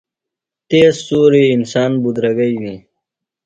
[0.69, 2.75] تیز سُوریۡ انسان بُدرَگئینی۔